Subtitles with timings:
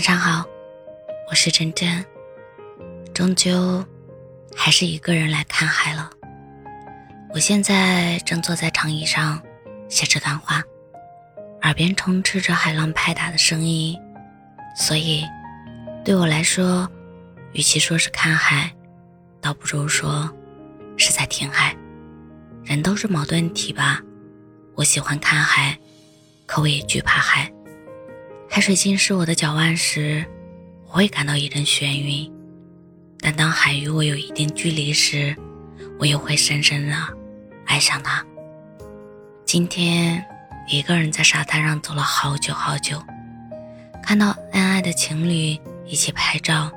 [0.00, 0.46] 晚上好，
[1.28, 2.02] 我是真真。
[3.12, 3.84] 终究
[4.56, 6.10] 还是一个人来看海了。
[7.34, 9.38] 我现在正坐在长椅上
[9.90, 10.62] 写这段话，
[11.64, 13.94] 耳边充斥着海浪拍打的声音，
[14.74, 15.22] 所以
[16.02, 16.90] 对我来说，
[17.52, 18.74] 与其说是看海，
[19.38, 20.34] 倒不如说
[20.96, 21.76] 是在听海。
[22.64, 24.00] 人都是矛盾体吧？
[24.76, 25.78] 我喜欢看海，
[26.46, 27.52] 可我也惧怕海。
[28.60, 30.22] 海水浸湿我的脚腕时，
[30.88, 32.30] 我会感到一阵眩晕；
[33.18, 35.34] 但当海与我有一定距离时，
[35.98, 36.94] 我又会深深的
[37.64, 38.22] 爱上它。
[39.46, 40.22] 今天
[40.68, 43.02] 一个人在沙滩上走了好久好久，
[44.02, 46.70] 看到恩爱的情侣一起拍照，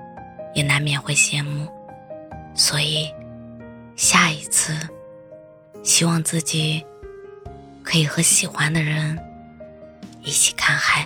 [0.55, 1.67] 也难免会羡慕。
[2.55, 3.11] 所以，
[3.97, 4.73] 下一次，
[5.83, 6.81] 希望自己
[7.83, 9.19] 可以和喜欢的人
[10.21, 11.05] 一起看海。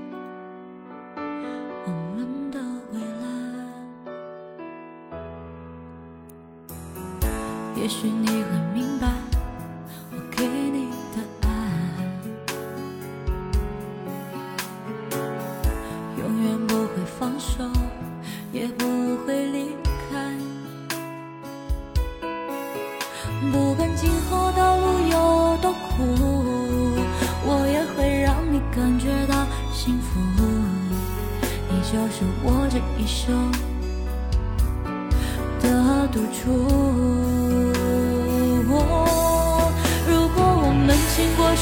[7.75, 9.07] 也许你会明白，
[10.11, 11.49] 我给你的爱，
[16.19, 17.63] 永远不会放手，
[18.51, 18.85] 也不
[19.25, 19.90] 会离开。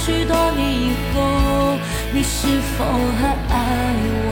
[0.05, 1.17] 许多年以后，
[2.13, 2.77] 你是否
[3.19, 3.55] 还爱
[4.25, 4.31] 我？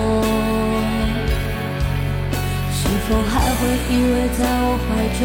[2.71, 4.87] 是否还会依偎在我怀
[5.19, 5.21] 中，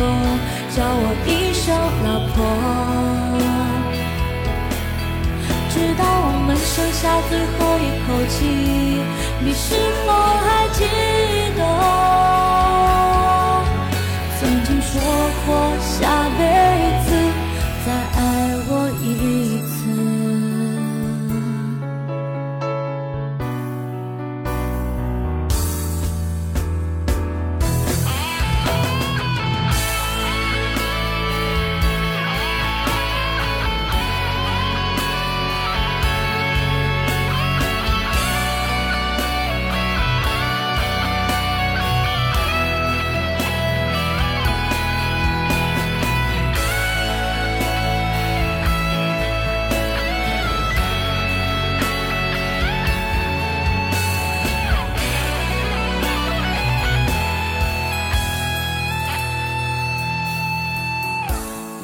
[0.75, 1.65] 叫我一声
[2.05, 2.37] 老婆？
[5.71, 8.37] 直到我们剩下最后一口气，
[9.41, 9.65] 你是
[10.05, 10.81] 否还记
[11.57, 11.62] 得？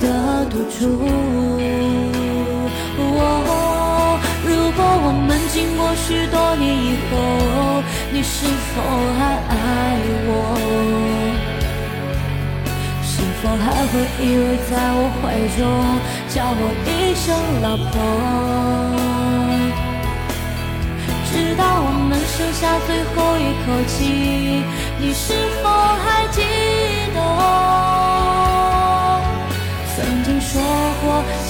[0.00, 0.80] 的赌注。
[4.46, 7.12] 如果我们经过许多年以后，
[8.12, 8.74] 你是否
[9.18, 9.54] 还爱
[10.26, 10.30] 我？
[13.02, 15.22] 是否还会依偎在我怀
[15.56, 15.62] 中，
[16.28, 17.24] 叫我一声
[17.62, 17.92] 老婆？
[21.30, 23.94] 直到我们剩下最后一口气，
[24.98, 25.24] 你是
[25.62, 26.40] 否还记
[27.14, 27.18] 得？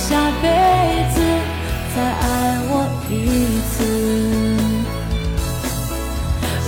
[0.07, 0.11] 下
[0.43, 0.47] 辈
[1.15, 1.17] 子
[1.97, 2.23] 再爱
[2.69, 2.73] 我
[3.09, 3.11] 一
[3.73, 3.75] 次。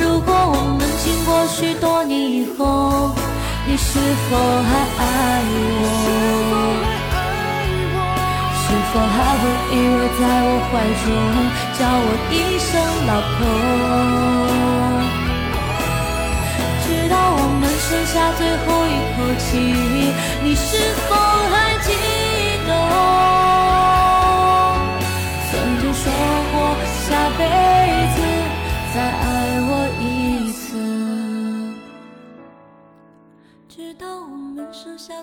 [0.01, 3.13] 如果我们经过许多年以后，
[3.67, 4.01] 你是
[4.31, 5.05] 否还爱
[5.83, 5.85] 我？
[8.63, 10.73] 是否还会依偎在我怀
[11.05, 11.07] 中，
[11.77, 12.73] 叫我一声
[13.07, 13.39] 老婆？
[16.87, 19.45] 直到我们剩下最后一口气，
[20.43, 20.73] 你是
[21.07, 21.15] 否
[21.53, 21.55] 还
[21.85, 22.16] 记得？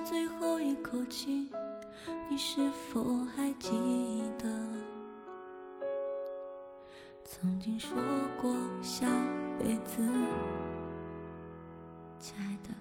[0.03, 1.50] 最后一口气，
[2.29, 3.01] 你是否
[3.33, 3.71] 还记
[4.38, 4.50] 得？
[7.23, 7.97] 曾经说
[8.41, 9.07] 过下
[9.57, 10.01] 辈子，
[12.19, 12.73] 亲爱的，